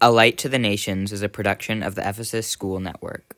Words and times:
A 0.00 0.12
Light 0.12 0.38
to 0.38 0.48
the 0.48 0.60
Nations 0.60 1.10
is 1.10 1.22
a 1.22 1.28
production 1.28 1.82
of 1.82 1.96
the 1.96 2.08
Ephesus 2.08 2.46
School 2.46 2.78
Network. 2.78 3.34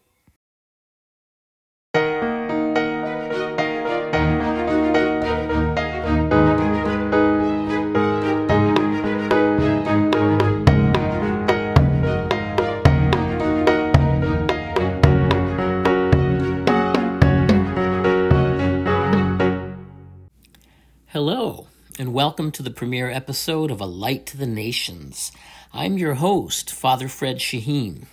Hello, 21.06 21.68
and 21.98 22.14
welcome 22.14 22.50
to 22.52 22.62
the 22.62 22.70
premiere 22.70 23.10
episode 23.10 23.70
of 23.70 23.80
A 23.80 23.86
Light 23.86 24.24
to 24.26 24.36
the 24.36 24.46
Nations. 24.46 25.32
I'm 25.72 25.98
your 25.98 26.14
host, 26.14 26.72
Father 26.72 27.08
Fred 27.08 27.38
Shaheen. 27.38 28.06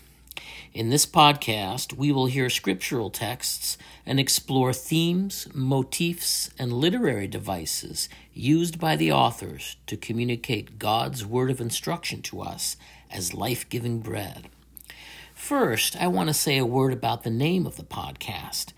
In 0.74 0.90
this 0.90 1.06
podcast, 1.06 1.94
we 1.94 2.12
will 2.12 2.26
hear 2.26 2.50
scriptural 2.50 3.10
texts 3.10 3.78
and 4.06 4.20
explore 4.20 4.74
themes, 4.74 5.48
motifs, 5.54 6.50
and 6.58 6.74
literary 6.74 7.28
devices 7.28 8.10
used 8.34 8.80
by 8.80 8.96
the 8.96 9.12
authors 9.12 9.78
to 9.86 9.96
communicate 9.96 10.80
God's 10.80 11.26
word 11.26 11.52
of 11.52 11.62
instruction 11.62 12.22
to 12.24 12.42
us 12.42 12.78
as 13.12 13.34
life 13.34 13.70
giving 13.70 14.00
bread. 14.00 14.50
First, 15.34 15.96
I 15.96 16.08
want 16.08 16.30
to 16.30 16.34
say 16.34 16.58
a 16.58 16.66
word 16.66 16.94
about 16.94 17.24
the 17.24 17.30
name 17.30 17.66
of 17.68 17.78
the 17.78 17.84
podcast. 17.84 18.74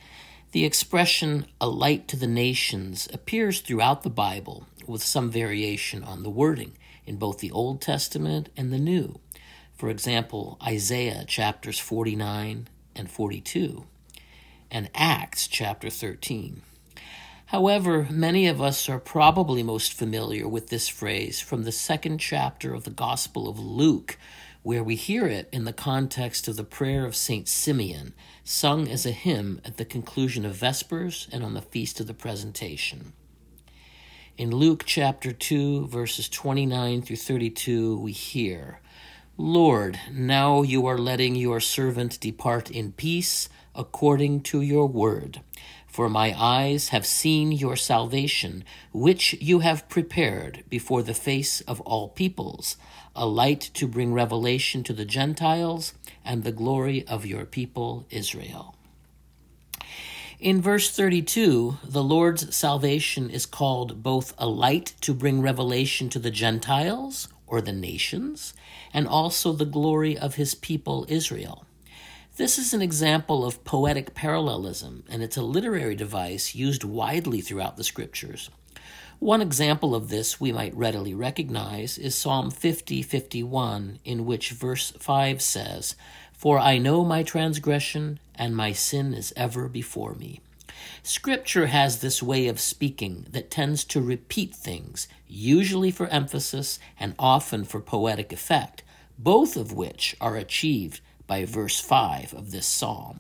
The 0.52 0.66
expression, 0.66 1.46
a 1.62 1.70
light 1.70 2.08
to 2.08 2.16
the 2.16 2.26
nations, 2.26 3.08
appears 3.14 3.62
throughout 3.62 4.02
the 4.02 4.10
Bible 4.10 4.66
with 4.88 5.04
some 5.04 5.30
variation 5.30 6.04
on 6.04 6.24
the 6.24 6.30
wording 6.32 6.76
in 7.06 7.18
both 7.18 7.38
the 7.38 7.52
Old 7.52 7.82
Testament 7.82 8.50
and 8.58 8.74
the 8.74 8.80
New. 8.80 9.20
For 9.76 9.90
example, 9.90 10.58
Isaiah 10.66 11.24
chapters 11.28 11.78
49 11.78 12.68
and 12.96 13.12
42, 13.12 13.86
and 14.72 14.90
Acts 14.96 15.46
chapter 15.48 15.92
13. 15.92 16.64
However, 17.46 18.08
many 18.10 18.48
of 18.48 18.60
us 18.60 18.90
are 18.90 19.00
probably 19.00 19.62
most 19.62 19.94
familiar 19.94 20.48
with 20.48 20.70
this 20.70 20.88
phrase 20.88 21.40
from 21.40 21.64
the 21.64 21.72
second 21.72 22.18
chapter 22.18 22.74
of 22.74 22.86
the 22.86 22.90
Gospel 22.90 23.48
of 23.48 23.60
Luke, 23.60 24.18
where 24.62 24.84
we 24.84 24.96
hear 24.96 25.26
it 25.26 25.48
in 25.52 25.64
the 25.64 25.74
context 25.74 26.48
of 26.48 26.58
the 26.58 26.64
prayer 26.64 27.06
of 27.06 27.16
St. 27.16 27.48
Simeon, 27.48 28.14
sung 28.44 28.88
as 28.90 29.06
a 29.06 29.12
hymn 29.12 29.62
at 29.64 29.78
the 29.78 29.86
conclusion 29.86 30.46
of 30.46 30.56
Vespers 30.56 31.28
and 31.32 31.44
on 31.44 31.54
the 31.54 31.62
Feast 31.62 32.00
of 32.00 32.08
the 32.08 32.14
Presentation. 32.14 33.14
In 34.38 34.52
Luke 34.52 34.84
chapter 34.86 35.32
2, 35.32 35.88
verses 35.88 36.30
29 36.30 37.02
through 37.02 37.16
32, 37.16 38.00
we 38.00 38.12
hear, 38.12 38.80
Lord, 39.38 40.00
now 40.12 40.62
you 40.62 40.86
are 40.86 40.98
letting 40.98 41.36
your 41.36 41.60
servant 41.62 42.20
depart 42.20 42.70
in 42.70 42.92
peace 42.92 43.48
according 43.74 44.42
to 44.42 44.62
your 44.62 44.88
word. 44.88 45.42
For 46.00 46.08
my 46.08 46.34
eyes 46.34 46.90
have 46.96 47.06
seen 47.06 47.52
your 47.52 47.76
salvation, 47.76 48.64
which 48.94 49.34
you 49.42 49.60
have 49.60 49.90
prepared 49.90 50.64
before 50.70 51.04
the 51.04 51.14
face 51.14 51.60
of 51.68 51.82
all 51.82 52.08
peoples 52.08 52.78
a 53.18 53.26
light 53.26 53.70
to 53.74 53.86
bring 53.86 54.14
revelation 54.14 54.82
to 54.86 54.94
the 54.94 55.04
Gentiles 55.04 55.94
and 56.24 56.46
the 56.46 56.54
glory 56.54 57.06
of 57.06 57.26
your 57.26 57.44
people 57.44 58.06
Israel. 58.12 58.78
In 60.40 60.62
verse 60.62 60.90
32, 60.90 61.80
the 61.84 62.02
Lord's 62.02 62.56
salvation 62.56 63.30
is 63.30 63.46
called 63.46 64.02
both 64.02 64.34
a 64.38 64.48
light 64.48 64.94
to 65.02 65.14
bring 65.14 65.42
revelation 65.42 66.08
to 66.12 66.20
the 66.20 66.32
Gentiles, 66.32 67.28
or 67.46 67.60
the 67.60 67.74
nations, 67.74 68.54
and 68.94 69.06
also 69.06 69.52
the 69.52 69.66
glory 69.66 70.18
of 70.18 70.36
his 70.36 70.56
people 70.56 71.06
Israel. 71.10 71.66
This 72.40 72.58
is 72.58 72.74
an 72.74 72.82
example 72.82 73.46
of 73.46 73.66
poetic 73.66 74.16
parallelism, 74.16 75.04
and 75.10 75.22
it's 75.22 75.36
a 75.36 75.42
literary 75.42 75.94
device 75.94 76.56
used 76.56 76.86
widely 76.86 77.42
throughout 77.42 77.76
the 77.76 77.84
scriptures. 77.84 78.50
One 79.20 79.42
example 79.42 79.94
of 79.94 80.08
this 80.08 80.40
we 80.40 80.54
might 80.54 80.74
readily 80.74 81.14
recognize 81.14 81.98
is 81.98 82.16
Psalm 82.16 82.50
50 82.50 83.02
51, 83.02 84.00
in 84.06 84.26
which 84.26 84.52
verse 84.52 84.92
5 84.92 85.42
says, 85.42 85.98
For 86.32 86.58
I 86.58 86.78
know 86.78 87.04
my 87.04 87.24
transgression, 87.24 88.22
and 88.36 88.56
my 88.56 88.72
sin 88.72 89.14
is 89.14 89.34
ever 89.36 89.68
before 89.68 90.16
me. 90.16 90.40
Scripture 91.04 91.66
has 91.66 92.00
this 92.00 92.24
way 92.24 92.48
of 92.48 92.62
speaking 92.62 93.26
that 93.32 93.52
tends 93.52 93.84
to 93.84 94.00
repeat 94.00 94.56
things, 94.56 95.10
usually 95.28 95.92
for 95.92 96.08
emphasis 96.08 96.80
and 96.98 97.16
often 97.20 97.66
for 97.66 97.82
poetic 97.82 98.32
effect, 98.32 98.82
both 99.18 99.58
of 99.58 99.74
which 99.74 100.16
are 100.22 100.38
achieved 100.38 101.02
by 101.30 101.46
verse 101.46 101.80
5 101.80 102.34
of 102.34 102.50
this 102.50 102.66
psalm. 102.66 103.20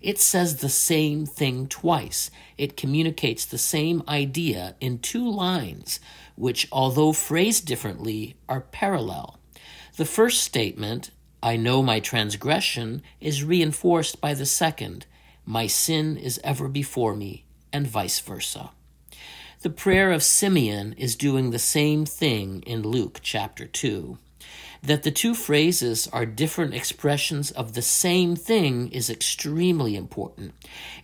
It 0.00 0.20
says 0.20 0.56
the 0.56 0.68
same 0.68 1.26
thing 1.26 1.66
twice. 1.66 2.30
It 2.56 2.76
communicates 2.76 3.44
the 3.44 3.58
same 3.58 4.04
idea 4.06 4.76
in 4.80 5.00
two 5.00 5.28
lines, 5.28 5.98
which, 6.36 6.68
although 6.70 7.12
phrased 7.12 7.66
differently, 7.66 8.36
are 8.48 8.60
parallel. 8.60 9.40
The 9.96 10.04
first 10.04 10.42
statement, 10.42 11.10
I 11.42 11.56
know 11.56 11.82
my 11.82 11.98
transgression, 11.98 13.02
is 13.20 13.44
reinforced 13.44 14.20
by 14.20 14.34
the 14.34 14.46
second, 14.46 15.06
my 15.44 15.66
sin 15.66 16.16
is 16.16 16.40
ever 16.44 16.68
before 16.68 17.16
me, 17.16 17.44
and 17.72 17.86
vice 17.86 18.20
versa. 18.20 18.70
The 19.62 19.70
prayer 19.70 20.12
of 20.12 20.22
Simeon 20.22 20.92
is 20.94 21.16
doing 21.16 21.50
the 21.50 21.58
same 21.58 22.04
thing 22.04 22.62
in 22.66 22.82
Luke 22.82 23.18
chapter 23.22 23.66
2. 23.66 24.18
That 24.84 25.04
the 25.04 25.12
two 25.12 25.36
phrases 25.36 26.08
are 26.12 26.26
different 26.26 26.74
expressions 26.74 27.52
of 27.52 27.74
the 27.74 27.82
same 27.82 28.34
thing 28.34 28.90
is 28.90 29.08
extremely 29.08 29.94
important. 29.94 30.54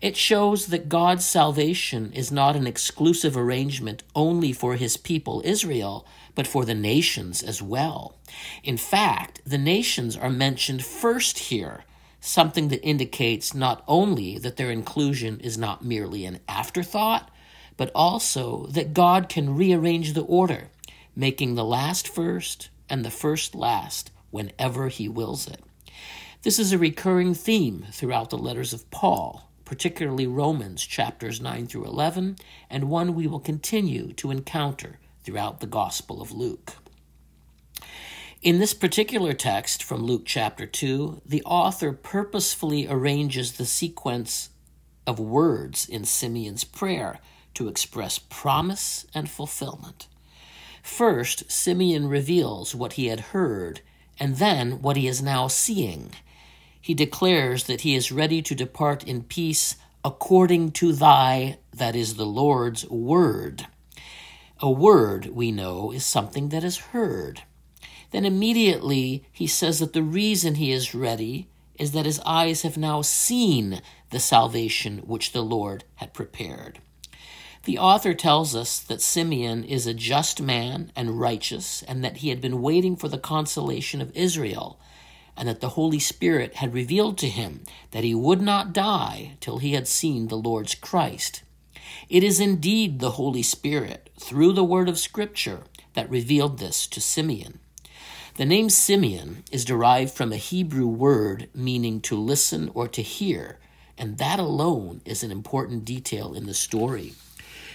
It 0.00 0.16
shows 0.16 0.66
that 0.66 0.88
God's 0.88 1.24
salvation 1.24 2.12
is 2.12 2.32
not 2.32 2.56
an 2.56 2.66
exclusive 2.66 3.36
arrangement 3.36 4.02
only 4.16 4.52
for 4.52 4.74
his 4.74 4.96
people 4.96 5.42
Israel, 5.44 6.04
but 6.34 6.48
for 6.48 6.64
the 6.64 6.74
nations 6.74 7.40
as 7.40 7.62
well. 7.62 8.16
In 8.64 8.76
fact, 8.76 9.42
the 9.46 9.58
nations 9.58 10.16
are 10.16 10.28
mentioned 10.28 10.84
first 10.84 11.38
here, 11.38 11.84
something 12.20 12.68
that 12.68 12.84
indicates 12.84 13.54
not 13.54 13.84
only 13.86 14.38
that 14.38 14.56
their 14.56 14.72
inclusion 14.72 15.38
is 15.38 15.56
not 15.56 15.84
merely 15.84 16.24
an 16.24 16.40
afterthought, 16.48 17.30
but 17.76 17.92
also 17.94 18.66
that 18.70 18.92
God 18.92 19.28
can 19.28 19.54
rearrange 19.54 20.14
the 20.14 20.22
order, 20.22 20.70
making 21.14 21.54
the 21.54 21.64
last 21.64 22.08
first 22.08 22.70
and 22.88 23.04
the 23.04 23.10
first 23.10 23.54
last 23.54 24.10
whenever 24.30 24.88
he 24.88 25.08
wills 25.08 25.46
it. 25.46 25.62
This 26.42 26.58
is 26.58 26.72
a 26.72 26.78
recurring 26.78 27.34
theme 27.34 27.86
throughout 27.90 28.30
the 28.30 28.38
letters 28.38 28.72
of 28.72 28.90
Paul, 28.90 29.50
particularly 29.64 30.26
Romans 30.26 30.86
chapters 30.86 31.40
9 31.40 31.66
through 31.66 31.84
11, 31.84 32.36
and 32.70 32.88
one 32.88 33.14
we 33.14 33.26
will 33.26 33.40
continue 33.40 34.12
to 34.14 34.30
encounter 34.30 34.98
throughout 35.24 35.60
the 35.60 35.66
Gospel 35.66 36.22
of 36.22 36.32
Luke. 36.32 36.74
In 38.40 38.60
this 38.60 38.72
particular 38.72 39.32
text 39.32 39.82
from 39.82 40.04
Luke 40.04 40.22
chapter 40.24 40.64
2, 40.64 41.22
the 41.26 41.42
author 41.42 41.92
purposefully 41.92 42.86
arranges 42.88 43.52
the 43.52 43.66
sequence 43.66 44.50
of 45.08 45.18
words 45.18 45.88
in 45.88 46.04
Simeon's 46.04 46.62
prayer 46.62 47.18
to 47.54 47.66
express 47.66 48.18
promise 48.18 49.06
and 49.12 49.28
fulfillment. 49.28 50.06
First, 50.88 51.48
Simeon 51.48 52.08
reveals 52.08 52.74
what 52.74 52.94
he 52.94 53.06
had 53.06 53.20
heard, 53.20 53.82
and 54.18 54.38
then 54.38 54.82
what 54.82 54.96
he 54.96 55.06
is 55.06 55.22
now 55.22 55.46
seeing. 55.46 56.10
He 56.80 56.92
declares 56.92 57.64
that 57.64 57.82
he 57.82 57.94
is 57.94 58.10
ready 58.10 58.42
to 58.42 58.54
depart 58.54 59.04
in 59.04 59.22
peace 59.22 59.76
according 60.04 60.72
to 60.72 60.92
thy, 60.92 61.58
that 61.72 61.94
is 61.94 62.16
the 62.16 62.26
Lord's, 62.26 62.84
word. 62.88 63.68
A 64.58 64.68
word, 64.68 65.26
we 65.26 65.52
know, 65.52 65.92
is 65.92 66.04
something 66.04 66.48
that 66.48 66.64
is 66.64 66.78
heard. 66.78 67.42
Then 68.10 68.24
immediately 68.24 69.24
he 69.30 69.46
says 69.46 69.78
that 69.78 69.92
the 69.92 70.02
reason 70.02 70.56
he 70.56 70.72
is 70.72 70.96
ready 70.96 71.48
is 71.76 71.92
that 71.92 72.06
his 72.06 72.18
eyes 72.26 72.62
have 72.62 72.76
now 72.76 73.02
seen 73.02 73.82
the 74.10 74.18
salvation 74.18 74.98
which 75.06 75.30
the 75.30 75.42
Lord 75.42 75.84
had 75.96 76.12
prepared. 76.12 76.80
The 77.64 77.78
author 77.78 78.14
tells 78.14 78.54
us 78.54 78.78
that 78.80 79.02
Simeon 79.02 79.64
is 79.64 79.86
a 79.86 79.94
just 79.94 80.40
man 80.40 80.92
and 80.96 81.20
righteous, 81.20 81.82
and 81.82 82.02
that 82.04 82.18
he 82.18 82.30
had 82.30 82.40
been 82.40 82.62
waiting 82.62 82.96
for 82.96 83.08
the 83.08 83.18
consolation 83.18 84.00
of 84.00 84.16
Israel, 84.16 84.80
and 85.36 85.48
that 85.48 85.60
the 85.60 85.70
Holy 85.70 85.98
Spirit 85.98 86.56
had 86.56 86.74
revealed 86.74 87.18
to 87.18 87.28
him 87.28 87.64
that 87.90 88.04
he 88.04 88.14
would 88.14 88.40
not 88.40 88.72
die 88.72 89.36
till 89.40 89.58
he 89.58 89.72
had 89.72 89.86
seen 89.86 90.28
the 90.28 90.36
Lord's 90.36 90.74
Christ. 90.74 91.42
It 92.08 92.24
is 92.24 92.40
indeed 92.40 92.98
the 92.98 93.12
Holy 93.12 93.42
Spirit, 93.42 94.10
through 94.18 94.52
the 94.52 94.64
word 94.64 94.88
of 94.88 94.98
Scripture, 94.98 95.62
that 95.94 96.10
revealed 96.10 96.58
this 96.58 96.86
to 96.88 97.00
Simeon. 97.00 97.60
The 98.36 98.46
name 98.46 98.70
Simeon 98.70 99.42
is 99.50 99.64
derived 99.64 100.12
from 100.12 100.32
a 100.32 100.36
Hebrew 100.36 100.86
word 100.86 101.48
meaning 101.54 102.00
to 102.02 102.16
listen 102.16 102.70
or 102.72 102.86
to 102.88 103.02
hear, 103.02 103.58
and 103.96 104.18
that 104.18 104.38
alone 104.38 105.00
is 105.04 105.22
an 105.22 105.32
important 105.32 105.84
detail 105.84 106.34
in 106.34 106.46
the 106.46 106.54
story. 106.54 107.14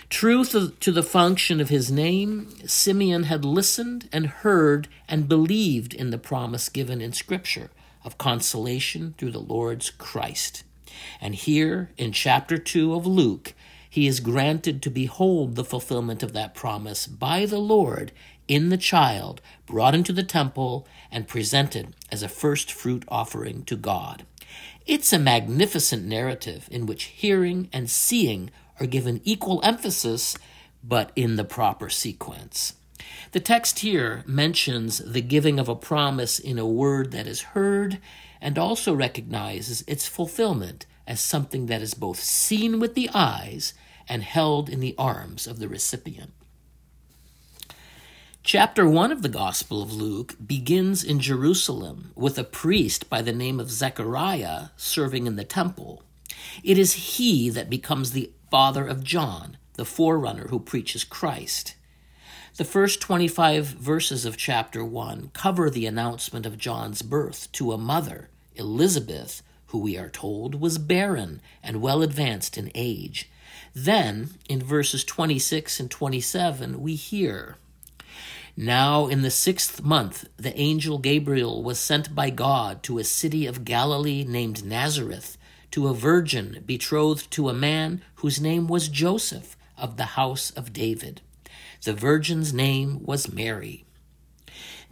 True 0.10 0.46
to 0.46 0.92
the 0.92 1.04
function 1.04 1.60
of 1.60 1.70
his 1.70 1.92
name, 1.92 2.50
Simeon 2.68 3.24
had 3.24 3.44
listened 3.44 4.10
and 4.12 4.28
heard 4.28 4.88
and 5.08 5.28
believed 5.28 5.94
in 5.94 6.12
the 6.12 6.18
promise 6.18 6.70
given 6.70 7.02
in 7.02 7.14
Scripture 7.14 7.72
of 8.04 8.18
consolation 8.18 9.16
through 9.18 9.32
the 9.32 9.40
Lord's 9.40 9.90
Christ. 9.90 10.64
And 11.20 11.36
here 11.36 11.90
in 11.98 12.12
chapter 12.12 12.58
2 12.58 12.94
of 12.94 13.08
Luke, 13.08 13.54
he 13.90 14.08
is 14.08 14.20
granted 14.20 14.82
to 14.82 14.90
behold 14.90 15.56
the 15.56 15.64
fulfillment 15.64 16.24
of 16.24 16.34
that 16.34 16.56
promise 16.56 17.08
by 17.08 17.46
the 17.46 17.60
Lord 17.60 18.12
in 18.48 18.70
the 18.70 18.78
child 18.78 19.42
brought 19.66 19.96
into 19.96 20.12
the 20.12 20.24
temple 20.24 20.88
and 21.12 21.28
presented 21.28 21.96
as 22.12 22.24
a 22.24 22.30
first 22.30 22.72
fruit 22.72 23.04
offering 23.08 23.64
to 23.66 23.76
God. 23.76 24.26
It's 24.86 25.14
a 25.14 25.20
magnificent 25.20 26.06
narrative 26.06 26.68
in 26.70 26.86
which 26.86 27.06
hearing 27.06 27.70
and 27.72 27.90
seeing 27.90 28.52
are 28.84 28.88
given 28.88 29.22
equal 29.24 29.62
emphasis, 29.64 30.38
but 30.84 31.12
in 31.16 31.38
the 31.38 31.46
proper 31.46 31.90
sequence. 31.90 32.74
The 33.32 33.40
text 33.40 33.80
here 33.80 34.24
mentions 34.28 35.00
the 35.00 35.22
giving 35.22 35.60
of 35.60 35.70
a 35.70 35.76
promise 35.76 36.38
in 36.38 36.60
a 36.60 36.68
word 36.68 37.12
that 37.12 37.26
is 37.26 37.54
heard 37.54 38.00
and 38.42 38.58
also 38.58 38.94
recognizes 38.94 39.84
its 39.88 40.08
fulfillment 40.08 40.86
as 41.08 41.22
something 41.22 41.68
that 41.68 41.82
is 41.82 41.94
both 41.94 42.20
seen 42.20 42.80
with 42.80 42.94
the 42.94 43.10
eyes 43.14 43.74
and 44.08 44.22
held 44.22 44.70
in 44.70 44.82
the 44.82 44.96
arms 44.98 45.48
of 45.48 45.60
the 45.60 45.70
recipient. 45.70 46.34
Chapter 48.44 48.88
1 48.88 49.14
of 49.14 49.22
the 49.22 49.30
Gospel 49.30 49.82
of 49.82 49.94
Luke 49.94 50.36
begins 50.46 51.02
in 51.02 51.22
Jerusalem 51.22 52.12
with 52.16 52.38
a 52.38 52.44
priest 52.44 53.10
by 53.10 53.22
the 53.22 53.32
name 53.32 53.62
of 53.62 53.72
Zechariah 53.72 54.68
serving 54.76 55.26
in 55.26 55.38
the 55.38 55.46
temple. 55.46 56.04
It 56.62 56.78
is 56.78 56.94
he 56.94 57.50
that 57.50 57.70
becomes 57.70 58.12
the 58.12 58.32
father 58.54 58.86
of 58.86 59.04
John, 59.04 59.58
the 59.78 59.84
forerunner 59.84 60.50
who 60.50 60.60
preaches 60.60 61.04
Christ. 61.04 61.74
The 62.58 62.64
first 62.64 63.02
25 63.02 63.66
verses 63.66 64.26
of 64.26 64.38
chapter 64.38 64.86
1 64.86 65.32
cover 65.34 65.72
the 65.72 65.88
announcement 65.88 66.46
of 66.46 66.60
John's 66.60 67.02
birth 67.02 67.52
to 67.54 67.72
a 67.72 67.80
mother, 67.80 68.30
Elizabeth, 68.54 69.42
who 69.70 69.80
we 69.80 69.98
are 69.98 70.08
told 70.08 70.62
was 70.62 70.78
barren 70.78 71.42
and 71.64 71.82
well 71.82 72.04
advanced 72.04 72.56
in 72.56 72.70
age. 72.76 73.28
Then, 73.74 74.36
in 74.48 74.62
verses 74.62 75.04
26 75.04 75.80
and 75.80 75.90
27, 75.90 76.80
we 76.80 76.94
hear 76.94 77.56
now, 78.56 79.08
in 79.08 79.24
the 79.24 79.32
sixth 79.32 79.82
month, 79.82 80.30
the 80.38 80.56
angel 80.56 81.00
Gabriel 81.00 81.64
was 81.64 81.80
sent 81.80 82.14
by 82.14 82.30
God 82.30 82.84
to 82.84 83.00
a 83.00 83.04
city 83.04 83.48
of 83.48 83.66
Galilee 83.66 84.24
named 84.24 84.64
Nazareth, 84.64 85.40
to 85.74 85.88
a 85.88 85.94
virgin 85.96 86.62
betrothed 86.68 87.32
to 87.32 87.50
a 87.50 87.54
man 87.54 88.00
whose 88.18 88.40
name 88.40 88.68
was 88.68 88.88
Joseph 88.88 89.58
of 89.76 89.98
the 89.98 90.14
house 90.14 90.52
of 90.52 90.72
David. 90.72 91.20
The 91.84 91.94
virgin's 91.94 92.54
name 92.54 93.04
was 93.04 93.34
Mary. 93.34 93.84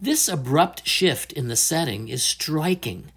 This 0.00 0.26
abrupt 0.26 0.84
shift 0.84 1.32
in 1.32 1.46
the 1.46 1.54
setting 1.54 2.08
is 2.08 2.24
striking. 2.24 3.12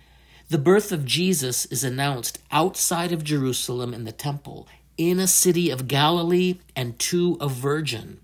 The 0.48 0.60
birth 0.60 0.92
of 0.92 1.06
Jesus 1.06 1.66
is 1.66 1.84
announced 1.84 2.38
outside 2.52 3.12
of 3.12 3.24
Jerusalem 3.24 3.96
in 3.96 4.04
the 4.04 4.12
temple, 4.12 4.68
in 4.96 5.20
a 5.20 5.26
city 5.26 5.72
of 5.72 5.88
Galilee, 5.88 6.60
and 6.76 7.00
to 7.00 7.36
a 7.42 7.50
virgin. 7.50 8.20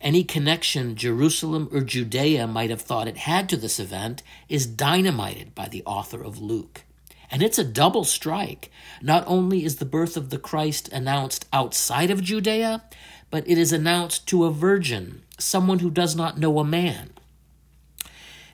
Any 0.00 0.22
connection 0.22 0.94
Jerusalem 0.94 1.68
or 1.72 1.80
Judea 1.80 2.46
might 2.46 2.70
have 2.70 2.82
thought 2.82 3.08
it 3.08 3.16
had 3.16 3.48
to 3.48 3.56
this 3.56 3.80
event 3.80 4.22
is 4.48 4.68
dynamited 4.68 5.52
by 5.52 5.66
the 5.66 5.82
author 5.84 6.22
of 6.22 6.40
Luke. 6.40 6.84
And 7.32 7.42
it's 7.42 7.58
a 7.58 7.64
double 7.64 8.04
strike. 8.04 8.70
Not 9.00 9.24
only 9.26 9.64
is 9.64 9.76
the 9.76 9.86
birth 9.86 10.18
of 10.18 10.28
the 10.28 10.38
Christ 10.38 10.88
announced 10.92 11.46
outside 11.50 12.10
of 12.10 12.22
Judea, 12.22 12.84
but 13.30 13.48
it 13.48 13.56
is 13.56 13.72
announced 13.72 14.28
to 14.28 14.44
a 14.44 14.50
virgin, 14.50 15.22
someone 15.38 15.78
who 15.78 15.90
does 15.90 16.14
not 16.14 16.36
know 16.36 16.58
a 16.58 16.64
man. 16.64 17.08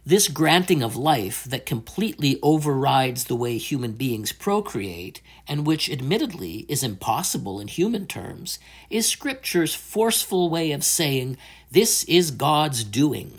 This 0.07 0.29
granting 0.29 0.83
of 0.83 0.97
life 0.97 1.43
that 1.45 1.67
completely 1.67 2.39
overrides 2.41 3.25
the 3.25 3.37
way 3.37 3.59
human 3.59 3.93
beings 3.93 4.33
procreate, 4.33 5.21
and 5.49 5.67
which 5.67 5.91
admittedly 5.91 6.65
is 6.69 6.85
impossible 6.85 7.59
in 7.61 7.67
human 7.67 8.07
terms, 8.07 8.61
is 8.89 9.07
Scripture's 9.07 9.75
forceful 9.75 10.49
way 10.49 10.71
of 10.71 10.85
saying, 10.85 11.37
This 11.71 12.05
is 12.05 12.31
God's 12.31 12.85
doing. 12.85 13.33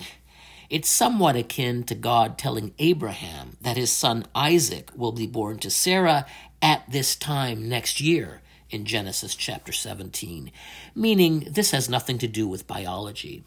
It's 0.69 0.89
somewhat 0.89 1.35
akin 1.35 1.83
to 1.85 1.95
God 1.95 2.37
telling 2.37 2.75
Abraham 2.77 3.57
that 3.59 3.77
his 3.77 3.91
son 3.91 4.27
Isaac 4.35 4.91
will 4.95 5.11
be 5.11 5.25
born 5.25 5.57
to 5.59 5.71
Sarah 5.71 6.27
at 6.61 6.83
this 6.91 7.15
time 7.15 7.67
next 7.67 7.99
year 7.99 8.41
in 8.69 8.85
Genesis 8.85 9.33
chapter 9.33 9.71
17, 9.71 10.51
meaning 10.93 11.47
this 11.49 11.71
has 11.71 11.89
nothing 11.89 12.19
to 12.19 12.27
do 12.27 12.47
with 12.47 12.67
biology. 12.67 13.43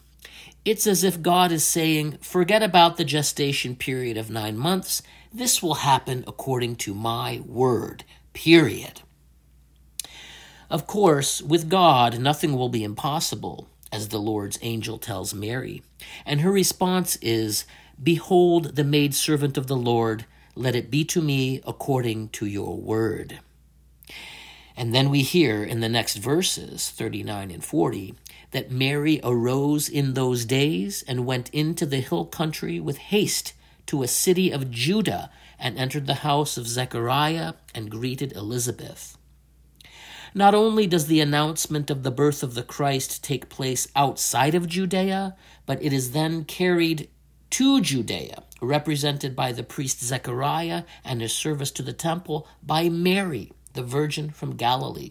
It's 0.65 0.85
as 0.85 1.05
if 1.05 1.23
God 1.23 1.53
is 1.53 1.65
saying, 1.65 2.19
forget 2.23 2.63
about 2.63 2.97
the 2.97 3.05
gestation 3.05 3.77
period 3.77 4.17
of 4.17 4.29
nine 4.29 4.57
months. 4.57 5.01
This 5.33 5.63
will 5.63 5.75
happen 5.75 6.25
according 6.27 6.77
to 6.77 6.93
my 6.93 7.41
word, 7.47 8.03
period. 8.33 9.03
Of 10.69 10.89
course, 10.89 11.41
with 11.41 11.69
God, 11.69 12.19
nothing 12.19 12.57
will 12.57 12.69
be 12.69 12.83
impossible, 12.83 13.69
as 13.93 14.09
the 14.09 14.19
Lord's 14.19 14.59
angel 14.63 14.99
tells 14.99 15.35
Mary. 15.35 15.83
And 16.27 16.41
her 16.41 16.51
response 16.51 17.17
is, 17.17 17.65
Behold 18.03 18.75
the 18.75 18.85
maidservant 18.85 19.57
of 19.57 19.67
the 19.69 19.77
Lord, 19.77 20.25
let 20.57 20.75
it 20.75 20.91
be 20.91 21.05
to 21.05 21.21
me 21.21 21.61
according 21.67 22.31
to 22.31 22.47
your 22.47 22.77
word. 22.77 23.41
And 24.77 24.95
then 24.95 25.11
we 25.11 25.23
hear 25.23 25.63
in 25.63 25.81
the 25.81 25.89
next 25.89 26.17
verses, 26.17 26.91
39 26.91 27.51
and 27.51 27.65
40, 27.65 28.15
that 28.53 28.71
Mary 28.71 29.21
arose 29.23 29.89
in 29.89 30.15
those 30.15 30.45
days 30.45 31.05
and 31.07 31.27
went 31.27 31.51
into 31.51 31.87
the 31.87 32.01
hill 32.01 32.25
country 32.25 32.81
with 32.81 32.99
haste 32.99 33.53
to 33.87 34.03
a 34.03 34.09
city 34.09 34.51
of 34.51 34.71
Judah 34.71 35.31
and 35.59 35.79
entered 35.79 36.07
the 36.07 36.15
house 36.15 36.57
of 36.57 36.67
Zechariah 36.67 37.55
and 37.75 37.91
greeted 37.91 38.33
Elizabeth. 38.33 39.17
Not 40.35 40.55
only 40.55 40.87
does 40.87 41.07
the 41.07 41.21
announcement 41.21 41.91
of 41.91 42.03
the 42.03 42.11
birth 42.11 42.43
of 42.43 42.55
the 42.55 42.63
Christ 42.63 43.23
take 43.23 43.51
place 43.51 43.87
outside 43.95 44.55
of 44.55 44.67
Judea, 44.67 45.37
but 45.67 45.83
it 45.83 45.93
is 45.93 46.13
then 46.13 46.45
carried 46.45 47.11
to 47.51 47.83
Judea, 47.83 48.43
represented 48.63 49.37
by 49.37 49.53
the 49.53 49.63
priest 49.63 50.03
Zechariah 50.03 50.85
and 51.05 51.21
his 51.21 51.35
service 51.35 51.71
to 51.73 51.83
the 51.83 51.93
temple 51.93 52.49
by 52.63 52.89
Mary, 52.89 53.53
the 53.75 53.83
Virgin 53.83 54.31
from 54.31 54.57
Galilee. 54.57 55.11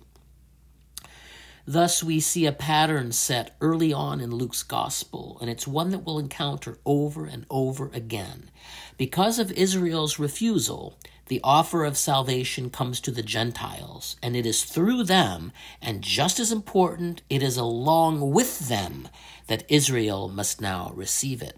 Thus, 1.68 2.03
we 2.03 2.19
see 2.19 2.47
a 2.47 2.51
pattern 2.51 3.12
set 3.12 3.56
early 3.62 3.94
on 3.94 4.19
in 4.19 4.33
Luke's 4.33 4.63
gospel, 4.63 5.38
and 5.39 5.50
it's 5.50 5.68
one 5.68 5.91
that 5.91 6.00
we'll 6.00 6.18
encounter 6.18 6.79
over 6.83 7.25
and 7.25 7.45
over 7.51 7.91
again. 7.94 8.50
Because 8.97 9.38
of 9.38 9.51
Israel's 9.51 10.18
refusal, 10.18 10.97
the 11.31 11.40
offer 11.45 11.85
of 11.85 11.97
salvation 11.97 12.69
comes 12.69 13.00
to 13.00 13.09
the 13.09 13.23
Gentiles, 13.23 14.18
and 14.21 14.35
it 14.35 14.45
is 14.45 14.66
through 14.66 15.02
them, 15.02 15.54
and 15.81 16.02
just 16.02 16.42
as 16.42 16.52
important, 16.52 17.21
it 17.30 17.42
is 17.42 17.56
along 17.56 18.31
with 18.31 18.68
them 18.68 19.07
that 19.47 19.64
Israel 19.69 20.28
must 20.28 20.59
now 20.59 20.92
receive 20.94 21.42
it. 21.42 21.57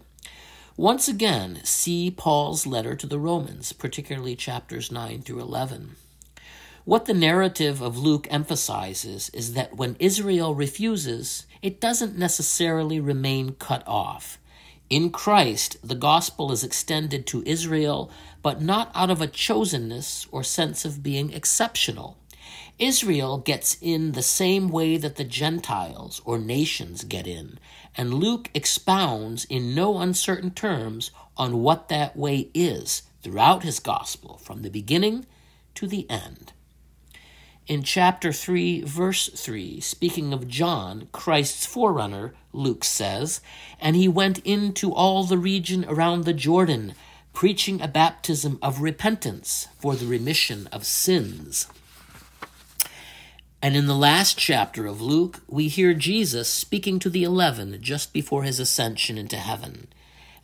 Once 0.76 1.08
again, 1.08 1.58
see 1.64 2.08
Paul's 2.08 2.68
letter 2.68 2.94
to 2.94 3.08
the 3.08 3.18
Romans, 3.18 3.72
particularly 3.72 4.36
chapters 4.36 4.92
9 4.92 5.22
through 5.22 5.40
11. 5.40 5.96
What 6.84 7.06
the 7.06 7.12
narrative 7.12 7.82
of 7.82 7.98
Luke 7.98 8.28
emphasizes 8.30 9.28
is 9.30 9.54
that 9.54 9.76
when 9.76 9.96
Israel 9.98 10.54
refuses, 10.54 11.46
it 11.62 11.80
doesn't 11.80 12.16
necessarily 12.16 13.00
remain 13.00 13.56
cut 13.58 13.82
off. 13.88 14.38
In 14.90 15.10
Christ, 15.10 15.78
the 15.82 15.94
gospel 15.94 16.52
is 16.52 16.62
extended 16.62 17.26
to 17.28 17.42
Israel, 17.46 18.10
but 18.42 18.60
not 18.60 18.90
out 18.94 19.10
of 19.10 19.22
a 19.22 19.26
chosenness 19.26 20.26
or 20.30 20.42
sense 20.42 20.84
of 20.84 21.02
being 21.02 21.32
exceptional. 21.32 22.18
Israel 22.78 23.38
gets 23.38 23.78
in 23.80 24.12
the 24.12 24.22
same 24.22 24.68
way 24.68 24.98
that 24.98 25.16
the 25.16 25.24
Gentiles 25.24 26.20
or 26.24 26.38
nations 26.38 27.04
get 27.04 27.26
in, 27.26 27.58
and 27.96 28.12
Luke 28.12 28.50
expounds 28.52 29.46
in 29.46 29.74
no 29.74 29.98
uncertain 29.98 30.50
terms 30.50 31.10
on 31.36 31.62
what 31.62 31.88
that 31.88 32.16
way 32.16 32.50
is 32.52 33.02
throughout 33.22 33.62
his 33.62 33.80
gospel, 33.80 34.36
from 34.36 34.62
the 34.62 34.70
beginning 34.70 35.24
to 35.76 35.86
the 35.86 36.08
end. 36.10 36.52
In 37.66 37.82
chapter 37.82 38.30
3, 38.30 38.82
verse 38.82 39.30
3, 39.30 39.80
speaking 39.80 40.34
of 40.34 40.48
John, 40.48 41.08
Christ's 41.12 41.64
forerunner, 41.64 42.34
Luke 42.52 42.84
says, 42.84 43.40
And 43.80 43.96
he 43.96 44.06
went 44.06 44.40
into 44.40 44.92
all 44.92 45.24
the 45.24 45.38
region 45.38 45.86
around 45.88 46.24
the 46.24 46.34
Jordan, 46.34 46.94
preaching 47.32 47.80
a 47.80 47.88
baptism 47.88 48.58
of 48.60 48.82
repentance 48.82 49.68
for 49.78 49.96
the 49.96 50.04
remission 50.04 50.68
of 50.72 50.84
sins. 50.84 51.66
And 53.62 53.74
in 53.74 53.86
the 53.86 53.96
last 53.96 54.36
chapter 54.36 54.84
of 54.84 55.00
Luke, 55.00 55.40
we 55.48 55.68
hear 55.68 55.94
Jesus 55.94 56.50
speaking 56.50 56.98
to 56.98 57.08
the 57.08 57.24
eleven 57.24 57.78
just 57.80 58.12
before 58.12 58.42
his 58.42 58.60
ascension 58.60 59.16
into 59.16 59.38
heaven. 59.38 59.88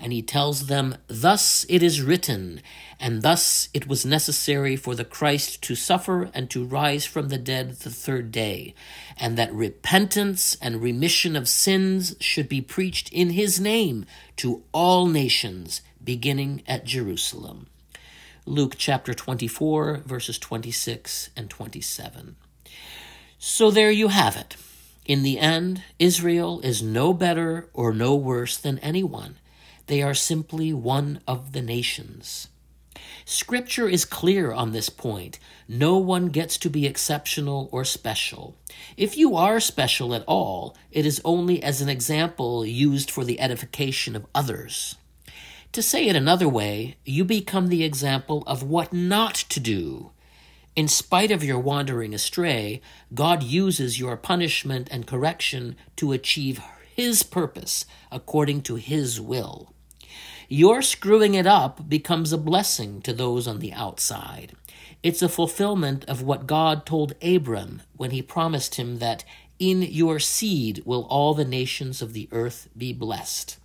And 0.00 0.12
he 0.12 0.22
tells 0.22 0.66
them, 0.66 0.96
Thus 1.06 1.66
it 1.68 1.82
is 1.82 2.02
written, 2.02 2.60
and 2.98 3.22
thus 3.22 3.68
it 3.74 3.86
was 3.86 4.04
necessary 4.06 4.76
for 4.76 4.94
the 4.94 5.04
Christ 5.04 5.62
to 5.62 5.74
suffer 5.74 6.30
and 6.34 6.50
to 6.50 6.64
rise 6.64 7.04
from 7.04 7.28
the 7.28 7.38
dead 7.38 7.72
the 7.80 7.90
third 7.90 8.32
day, 8.32 8.74
and 9.18 9.36
that 9.36 9.52
repentance 9.52 10.56
and 10.60 10.82
remission 10.82 11.36
of 11.36 11.48
sins 11.48 12.16
should 12.20 12.48
be 12.48 12.60
preached 12.60 13.12
in 13.12 13.30
his 13.30 13.60
name 13.60 14.06
to 14.36 14.62
all 14.72 15.06
nations, 15.06 15.82
beginning 16.02 16.62
at 16.66 16.84
Jerusalem. 16.84 17.66
Luke 18.46 18.74
chapter 18.76 19.12
24, 19.14 20.02
verses 20.06 20.38
26 20.38 21.30
and 21.36 21.50
27. 21.50 22.36
So 23.38 23.70
there 23.70 23.90
you 23.90 24.08
have 24.08 24.36
it. 24.36 24.56
In 25.06 25.22
the 25.22 25.38
end, 25.38 25.82
Israel 25.98 26.60
is 26.60 26.82
no 26.82 27.12
better 27.12 27.68
or 27.72 27.92
no 27.92 28.14
worse 28.14 28.56
than 28.56 28.78
anyone. 28.80 29.36
They 29.90 30.02
are 30.02 30.14
simply 30.14 30.72
one 30.72 31.20
of 31.26 31.50
the 31.50 31.60
nations. 31.60 32.46
Scripture 33.24 33.88
is 33.88 34.04
clear 34.04 34.52
on 34.52 34.70
this 34.70 34.88
point. 34.88 35.40
No 35.66 35.98
one 35.98 36.26
gets 36.28 36.56
to 36.58 36.70
be 36.70 36.86
exceptional 36.86 37.68
or 37.72 37.84
special. 37.84 38.54
If 38.96 39.16
you 39.16 39.34
are 39.34 39.58
special 39.58 40.14
at 40.14 40.22
all, 40.28 40.76
it 40.92 41.04
is 41.04 41.20
only 41.24 41.60
as 41.60 41.80
an 41.80 41.88
example 41.88 42.64
used 42.64 43.10
for 43.10 43.24
the 43.24 43.40
edification 43.40 44.14
of 44.14 44.28
others. 44.32 44.94
To 45.72 45.82
say 45.82 46.06
it 46.06 46.14
another 46.14 46.48
way, 46.48 46.94
you 47.04 47.24
become 47.24 47.66
the 47.66 47.82
example 47.82 48.44
of 48.46 48.62
what 48.62 48.92
not 48.92 49.34
to 49.34 49.58
do. 49.58 50.12
In 50.76 50.86
spite 50.86 51.32
of 51.32 51.42
your 51.42 51.58
wandering 51.58 52.14
astray, 52.14 52.80
God 53.12 53.42
uses 53.42 53.98
your 53.98 54.16
punishment 54.16 54.86
and 54.92 55.04
correction 55.04 55.74
to 55.96 56.12
achieve 56.12 56.62
His 56.94 57.24
purpose 57.24 57.86
according 58.12 58.62
to 58.62 58.76
His 58.76 59.20
will. 59.20 59.74
Your 60.52 60.82
screwing 60.82 61.34
it 61.34 61.46
up 61.46 61.88
becomes 61.88 62.32
a 62.32 62.36
blessing 62.36 63.02
to 63.02 63.12
those 63.12 63.46
on 63.46 63.60
the 63.60 63.72
outside. 63.72 64.56
It's 65.00 65.22
a 65.22 65.28
fulfillment 65.28 66.04
of 66.06 66.22
what 66.22 66.48
God 66.48 66.84
told 66.84 67.14
Abram 67.22 67.82
when 67.96 68.10
he 68.10 68.20
promised 68.20 68.74
him 68.74 68.98
that 68.98 69.22
in 69.60 69.80
your 69.80 70.18
seed 70.18 70.82
will 70.84 71.06
all 71.08 71.34
the 71.34 71.44
nations 71.44 72.02
of 72.02 72.14
the 72.14 72.28
earth 72.32 72.68
be 72.76 72.92
blessed. 72.92 73.58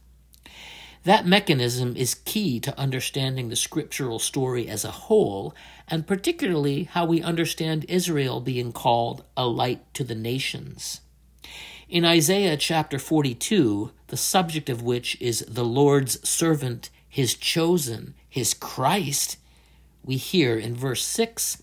That 1.05 1.25
mechanism 1.25 1.95
is 1.95 2.21
key 2.23 2.59
to 2.59 2.79
understanding 2.79 3.49
the 3.49 3.55
scriptural 3.55 4.19
story 4.19 4.67
as 4.67 4.85
a 4.85 4.91
whole, 4.91 5.55
and 5.87 6.05
particularly 6.05 6.83
how 6.83 7.05
we 7.05 7.19
understand 7.19 7.87
Israel 7.89 8.41
being 8.41 8.71
called 8.71 9.23
a 9.35 9.47
light 9.47 9.91
to 9.95 10.03
the 10.03 10.13
nations. 10.13 11.01
In 11.87 12.03
Isaiah 12.03 12.57
chapter 12.57 12.97
42, 12.97 13.91
the 14.07 14.17
subject 14.17 14.69
of 14.69 14.81
which 14.81 15.21
is 15.21 15.45
the 15.47 15.63
Lord's 15.63 16.27
servant, 16.27 16.89
his 17.07 17.35
chosen, 17.35 18.15
his 18.27 18.55
Christ, 18.55 19.37
we 20.03 20.17
hear 20.17 20.57
in 20.57 20.75
verse 20.75 21.03
6 21.03 21.61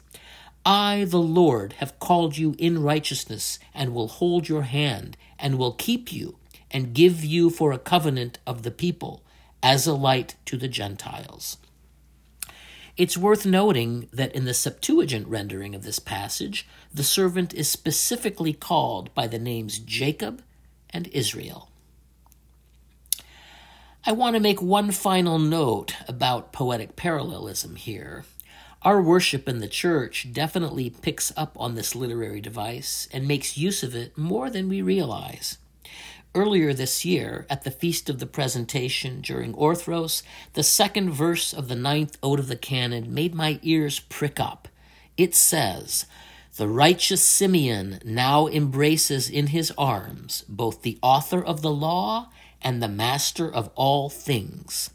I, 0.65 1.07
the 1.09 1.19
Lord, 1.19 1.73
have 1.75 1.99
called 1.99 2.37
you 2.39 2.55
in 2.57 2.85
righteousness, 2.85 3.59
and 3.75 3.93
will 3.93 4.07
hold 4.07 4.49
your 4.49 4.63
hand, 4.63 5.17
and 5.41 5.59
will 5.59 5.73
keep 5.73 6.13
you, 6.13 6.37
and 6.71 6.95
give 6.95 7.25
you 7.25 7.51
for 7.51 7.73
a 7.73 7.79
covenant 7.79 8.39
of 8.47 8.63
the 8.63 8.71
people, 8.71 9.25
as 9.61 9.89
a 9.89 9.93
light 9.93 10.37
to 10.45 10.57
the 10.57 10.69
Gentiles. 10.69 11.57
It's 12.97 13.17
worth 13.17 13.47
noting 13.47 14.09
that 14.13 14.35
in 14.35 14.45
the 14.45 14.53
Septuagint 14.53 15.27
rendering 15.27 15.75
of 15.75 15.83
this 15.83 15.99
passage, 15.99 16.69
the 16.93 17.03
servant 17.03 17.55
is 17.55 17.69
specifically 17.69 18.53
called 18.53 19.15
by 19.15 19.27
the 19.27 19.39
names 19.39 19.79
Jacob 19.79 20.43
and 20.91 21.09
Israel. 21.09 21.71
I 24.05 24.13
want 24.13 24.37
to 24.37 24.41
make 24.41 24.61
one 24.61 24.91
final 24.91 25.39
note 25.39 25.95
about 26.07 26.53
poetic 26.53 26.95
parallelism 26.95 27.77
here. 27.77 28.25
Our 28.83 29.01
worship 29.01 29.49
in 29.49 29.61
the 29.61 29.69
church 29.69 30.27
definitely 30.31 30.91
picks 30.91 31.33
up 31.35 31.57
on 31.59 31.77
this 31.77 31.95
literary 31.95 32.43
device 32.43 33.09
and 33.11 33.27
makes 33.27 33.57
use 33.57 33.83
of 33.83 33.95
it 33.95 34.19
more 34.19 34.51
than 34.51 34.69
we 34.69 34.83
realize. 34.83 35.57
Earlier 36.35 36.73
this 36.73 37.05
year, 37.05 37.45
at 37.51 37.63
the 37.63 37.71
Feast 37.71 38.09
of 38.09 38.19
the 38.19 38.27
Presentation 38.27 39.21
during 39.21 39.53
Orthros, 39.53 40.23
the 40.55 40.63
second 40.63 41.11
verse 41.11 41.53
of 41.53 41.69
the 41.69 41.77
ninth 41.77 42.17
ode 42.23 42.39
of 42.39 42.49
the 42.49 42.57
canon 42.57 43.13
made 43.13 43.35
my 43.35 43.61
ears 43.63 44.01
prick 44.01 44.41
up. 44.41 44.67
It 45.19 45.35
says, 45.35 46.07
The 46.57 46.69
righteous 46.69 47.21
Simeon 47.21 48.01
now 48.03 48.47
embraces 48.47 49.29
in 49.29 49.49
his 49.49 49.75
arms 49.77 50.47
both 50.49 50.81
the 50.81 50.99
author 51.03 51.45
of 51.45 51.61
the 51.61 51.71
law 51.71 52.31
and 52.63 52.83
the 52.83 52.89
master 52.89 53.53
of 53.53 53.69
all 53.75 54.09
things. 54.09 54.89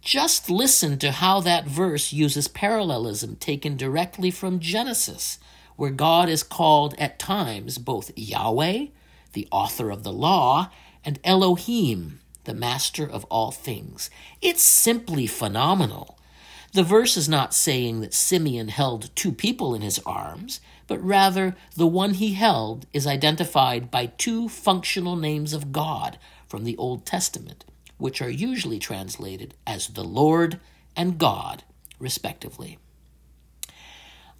Just 0.00 0.48
listen 0.48 0.96
to 0.98 1.10
how 1.10 1.40
that 1.40 1.66
verse 1.66 2.12
uses 2.12 2.46
parallelism 2.46 3.34
taken 3.34 3.76
directly 3.76 4.30
from 4.30 4.60
Genesis, 4.60 5.40
where 5.74 5.90
God 5.90 6.28
is 6.28 6.44
called 6.44 6.94
at 6.98 7.18
times 7.18 7.78
both 7.78 8.12
Yahweh 8.16 8.86
the 9.32 9.48
author 9.50 9.90
of 9.90 10.02
the 10.02 10.12
law, 10.12 10.70
and 11.04 11.18
Elohim, 11.24 12.20
the 12.44 12.54
master 12.54 13.08
of 13.08 13.24
all 13.26 13.50
things. 13.50 14.10
It's 14.40 14.62
simply 14.62 15.26
phenomenal. 15.26 16.18
The 16.72 16.82
verse 16.82 17.16
is 17.16 17.28
not 17.28 17.54
saying 17.54 18.00
that 18.00 18.14
Simeon 18.14 18.68
held 18.68 19.14
two 19.16 19.32
people 19.32 19.74
in 19.74 19.82
his 19.82 19.98
arms, 20.04 20.60
but 20.86 21.02
rather 21.02 21.56
the 21.76 21.86
one 21.86 22.14
he 22.14 22.34
held 22.34 22.86
is 22.92 23.06
identified 23.06 23.90
by 23.90 24.06
two 24.06 24.48
functional 24.48 25.16
names 25.16 25.52
of 25.52 25.72
God 25.72 26.18
from 26.46 26.64
the 26.64 26.76
Old 26.76 27.06
Testament, 27.06 27.64
which 27.96 28.20
are 28.20 28.30
usually 28.30 28.78
translated 28.78 29.54
as 29.66 29.88
the 29.88 30.04
Lord 30.04 30.60
and 30.96 31.18
God, 31.18 31.64
respectively. 31.98 32.78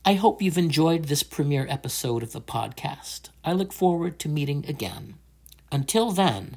I 0.09 0.15
hope 0.15 0.41
you've 0.41 0.57
enjoyed 0.57 1.05
this 1.05 1.23
premiere 1.23 1.67
episode 1.69 2.23
of 2.23 2.33
the 2.33 2.41
podcast. 2.41 3.29
I 3.45 3.53
look 3.53 3.75
forward 3.75 4.19
to 4.21 4.29
meeting 4.31 4.65
again. 4.67 5.17
Until 5.71 6.13
then, 6.13 6.57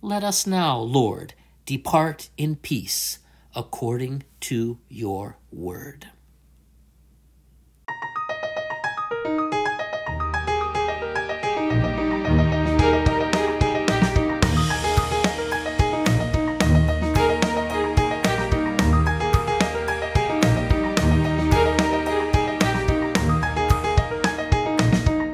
let 0.00 0.22
us 0.22 0.46
now, 0.46 0.78
Lord, 0.78 1.34
depart 1.66 2.30
in 2.36 2.54
peace 2.54 3.18
according 3.56 4.22
to 4.42 4.78
your 4.88 5.36
word. 5.50 6.10